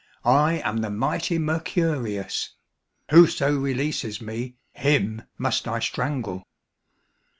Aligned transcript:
I 0.25 0.53
am 0.65 0.77
the 0.77 0.89
mighty 0.89 1.37
Mercurius. 1.37 2.55
Whoso 3.11 3.55
releases 3.55 4.19
me, 4.19 4.55
him 4.73 5.21
must 5.37 5.67
I 5.67 5.77
strangle." 5.77 6.41